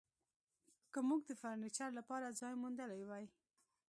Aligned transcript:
که 0.93 0.99
موږ 1.07 1.21
د 1.25 1.31
فرنیچر 1.41 1.89
لپاره 1.99 2.35
ځای 2.39 2.53
موندلی 2.63 3.03
وای 3.05 3.25